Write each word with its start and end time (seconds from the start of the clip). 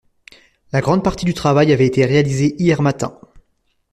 La 0.71 0.81
grande 0.81 1.03
partie 1.03 1.25
du 1.25 1.35
travail 1.35 1.71
avait 1.71 1.85
été 1.85 2.03
réalisée 2.07 2.55
hier 2.57 2.81
matin. 2.81 3.19